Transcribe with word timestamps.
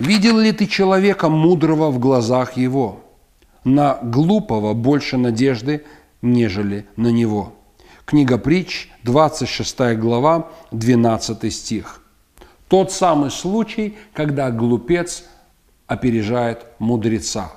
Видел 0.00 0.38
ли 0.38 0.50
ты 0.50 0.66
человека 0.66 1.28
мудрого 1.28 1.90
в 1.90 2.00
глазах 2.00 2.56
его? 2.56 3.00
На 3.62 3.98
глупого 4.02 4.74
больше 4.74 5.16
надежды, 5.16 5.84
нежели 6.20 6.86
на 6.96 7.08
него. 7.08 7.52
Книга 8.04 8.36
притч, 8.36 8.90
26 9.04 9.96
глава, 9.96 10.50
12 10.72 11.54
стих. 11.54 12.02
Тот 12.68 12.90
самый 12.90 13.30
случай, 13.30 13.96
когда 14.12 14.50
глупец 14.50 15.24
опережает 15.86 16.66
мудреца. 16.80 17.52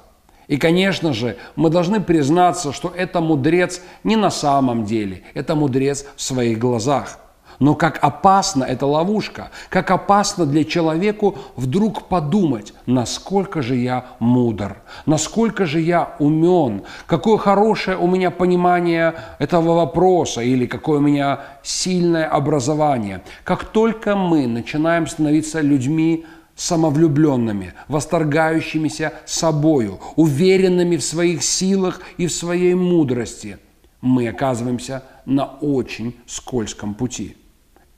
И, 0.47 0.57
конечно 0.57 1.13
же, 1.13 1.37
мы 1.55 1.69
должны 1.69 1.99
признаться, 1.99 2.71
что 2.71 2.93
это 2.95 3.19
мудрец 3.19 3.81
не 4.03 4.15
на 4.15 4.29
самом 4.29 4.85
деле, 4.85 5.23
это 5.33 5.55
мудрец 5.55 6.05
в 6.15 6.21
своих 6.21 6.59
глазах– 6.59 7.19
но 7.59 7.75
как 7.75 8.03
опасна 8.03 8.63
эта 8.63 8.85
ловушка, 8.85 9.49
как 9.69 9.89
опасно 9.91 10.45
для 10.45 10.63
человеку 10.63 11.37
вдруг 11.55 12.07
подумать, 12.07 12.73
насколько 12.85 13.61
же 13.61 13.75
я 13.75 14.05
мудр, 14.19 14.77
насколько 15.05 15.65
же 15.65 15.79
я 15.79 16.15
умен, 16.19 16.83
какое 17.07 17.37
хорошее 17.37 17.97
у 17.97 18.07
меня 18.07 18.29
понимание 18.29 19.15
этого 19.39 19.75
вопроса 19.75 20.41
или 20.41 20.67
какое 20.67 20.99
у 20.99 21.01
меня 21.01 21.41
сильное 21.63 22.27
образование. 22.27 23.21
Как 23.43 23.65
только 23.65 24.15
мы 24.15 24.47
начинаем 24.47 25.07
становиться 25.07 25.61
людьми, 25.61 26.25
самовлюбленными, 26.55 27.73
восторгающимися 27.87 29.13
собою, 29.25 29.99
уверенными 30.15 30.97
в 30.97 31.03
своих 31.03 31.43
силах 31.43 32.01
и 32.17 32.27
в 32.27 32.31
своей 32.31 32.73
мудрости, 32.73 33.59
мы 34.01 34.27
оказываемся 34.27 35.03
на 35.25 35.45
очень 35.45 36.15
скользком 36.25 36.93
пути 36.95 37.35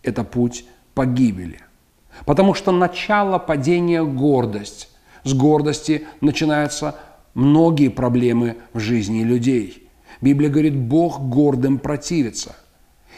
это 0.03 0.23
путь 0.23 0.65
погибели. 0.93 1.59
Потому 2.25 2.53
что 2.53 2.71
начало 2.71 3.39
падения– 3.39 4.03
гордость. 4.03 4.89
С 5.23 5.33
гордости 5.33 6.07
начинаются 6.21 6.95
многие 7.33 7.89
проблемы 7.89 8.57
в 8.73 8.79
жизни 8.79 9.23
людей. 9.23 9.89
Библия 10.21 10.49
говорит, 10.49 10.75
Бог 10.75 11.19
гордым 11.19 11.77
противится. 11.77 12.55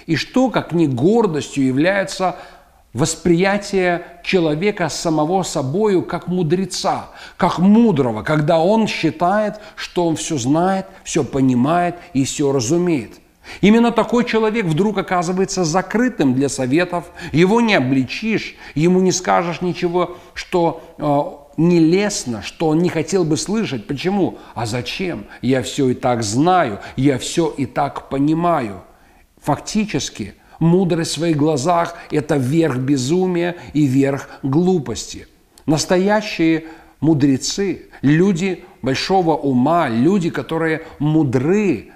И 0.06 0.16
что, 0.16 0.50
как 0.50 0.72
не 0.72 0.88
гордостью, 0.88 1.66
является 1.66 2.36
восприятие 2.94 4.06
человека 4.24 4.90
самого 4.90 5.44
собою 5.44 6.04
как 6.04 6.28
мудреца, 6.28 7.10
как 7.38 7.60
мудрого, 7.60 8.22
когда 8.24 8.60
он 8.60 8.88
считает, 8.88 9.56
что 9.76 10.08
он 10.08 10.16
все 10.16 10.38
знает, 10.38 10.88
все 11.04 11.24
понимает 11.24 11.96
и 12.14 12.26
все 12.26 12.52
разумеет. 12.52 13.20
Именно 13.62 13.92
такой 13.92 14.24
человек 14.26 14.66
вдруг 14.66 14.98
оказывается 14.98 15.64
закрытым 15.64 16.34
для 16.34 16.50
советов, 16.50 17.12
его 17.32 17.60
не 17.60 17.76
обличишь, 17.76 18.56
ему 18.76 19.00
не 19.02 19.12
скажешь 19.12 19.62
ничего, 19.62 20.18
что 20.34 20.82
э, 20.98 21.42
нелестно, 21.58 22.42
что 22.42 22.68
он 22.68 22.80
не 22.80 22.90
хотел 22.90 23.24
бы 23.24 23.38
слышать. 23.38 23.88
Почему? 23.88 24.38
А 24.54 24.66
зачем? 24.66 25.26
Я 25.42 25.64
все 25.64 25.90
и 25.90 25.94
так 25.94 26.24
знаю, 26.24 26.80
я 26.96 27.18
все 27.18 27.50
и 27.50 27.66
так 27.66 28.10
понимаю. 28.10 28.84
Фактически, 29.42 30.36
мудрость 30.60 31.12
в 31.12 31.16
своих 31.16 31.38
глазах– 31.38 31.96
это 32.12 32.38
верх 32.38 32.78
безумия 32.78 33.56
и 33.74 33.86
верх 33.86 34.30
глупости. 34.44 35.28
Настоящие 35.66 36.66
мудрецы, 37.00 37.88
люди 38.02 38.64
большого 38.82 39.36
ума, 39.36 39.90
люди, 39.90 40.30
которые 40.30 40.84
мудры, 41.00 41.92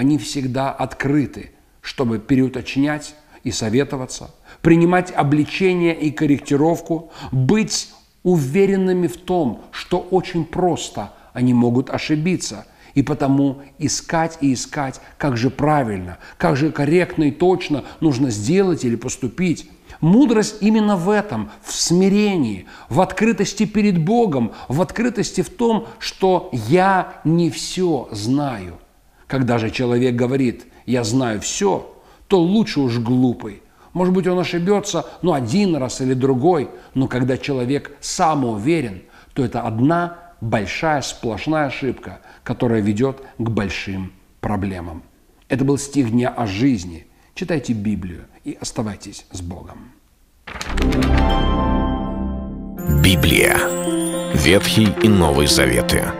они 0.00 0.16
всегда 0.16 0.70
открыты, 0.70 1.50
чтобы 1.82 2.20
переуточнять 2.20 3.14
и 3.44 3.50
советоваться, 3.50 4.34
принимать 4.62 5.12
обличение 5.14 5.94
и 5.94 6.10
корректировку, 6.10 7.12
быть 7.32 7.90
уверенными 8.22 9.08
в 9.08 9.18
том, 9.18 9.60
что 9.72 9.98
очень 9.98 10.46
просто 10.46 11.12
они 11.34 11.52
могут 11.52 11.90
ошибиться, 11.90 12.64
и 12.94 13.02
потому 13.02 13.60
искать 13.78 14.38
и 14.40 14.54
искать, 14.54 15.02
как 15.18 15.36
же 15.36 15.50
правильно, 15.50 16.16
как 16.38 16.56
же 16.56 16.72
корректно 16.72 17.24
и 17.24 17.30
точно 17.30 17.84
нужно 18.00 18.30
сделать 18.30 18.86
или 18.86 18.96
поступить. 18.96 19.70
Мудрость 20.00 20.56
именно 20.62 20.96
в 20.96 21.10
этом, 21.10 21.50
в 21.62 21.72
смирении, 21.72 22.64
в 22.88 23.02
открытости 23.02 23.66
перед 23.66 24.02
Богом, 24.02 24.52
в 24.68 24.80
открытости 24.80 25.42
в 25.42 25.50
том, 25.50 25.88
что 25.98 26.48
я 26.52 27.20
не 27.22 27.50
все 27.50 28.08
знаю– 28.12 28.78
когда 29.30 29.58
же 29.58 29.70
человек 29.70 30.16
говорит 30.16 30.66
«я 30.86 31.04
знаю 31.04 31.40
все», 31.40 31.96
то 32.26 32.40
лучше 32.40 32.80
уж 32.80 32.98
глупый. 32.98 33.62
Может 33.92 34.12
быть, 34.12 34.26
он 34.26 34.40
ошибется, 34.40 35.06
ну, 35.22 35.32
один 35.32 35.76
раз 35.76 36.00
или 36.00 36.14
другой, 36.14 36.68
но 36.94 37.06
когда 37.06 37.38
человек 37.38 37.92
самоуверен, 38.00 39.02
то 39.32 39.44
это 39.44 39.62
одна 39.62 40.18
большая 40.40 41.00
сплошная 41.00 41.66
ошибка, 41.66 42.18
которая 42.42 42.80
ведет 42.80 43.22
к 43.38 43.48
большим 43.48 44.12
проблемам. 44.40 45.04
Это 45.48 45.64
был 45.64 45.78
стих 45.78 46.10
дня 46.10 46.28
о 46.28 46.46
жизни. 46.46 47.06
Читайте 47.34 47.72
Библию 47.72 48.24
и 48.44 48.58
оставайтесь 48.60 49.26
с 49.30 49.40
Богом. 49.40 49.92
Библия. 53.02 53.56
Ветхий 54.34 54.88
и 55.02 55.08
Новый 55.08 55.46
Заветы. 55.46 56.19